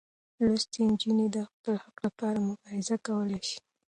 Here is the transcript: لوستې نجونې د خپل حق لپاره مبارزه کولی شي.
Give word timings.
لوستې 0.45 0.81
نجونې 0.89 1.27
د 1.35 1.37
خپل 1.49 1.73
حق 1.83 1.97
لپاره 2.05 2.37
مبارزه 2.49 2.95
کولی 3.07 3.39
شي. 3.47 3.57